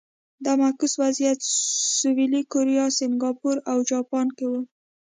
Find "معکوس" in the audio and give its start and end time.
0.61-0.93